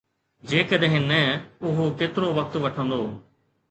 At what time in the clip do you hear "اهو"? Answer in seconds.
1.69-1.89